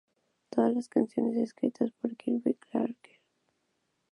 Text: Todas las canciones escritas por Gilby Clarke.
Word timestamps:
Todas 0.49 0.73
las 0.73 0.87
canciones 0.87 1.37
escritas 1.37 1.91
por 1.91 2.15
Gilby 2.17 2.55
Clarke. 2.55 3.21